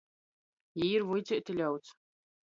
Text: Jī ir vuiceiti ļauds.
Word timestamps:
Jī 0.83 0.87
ir 0.99 1.05
vuiceiti 1.09 1.55
ļauds. 1.59 1.93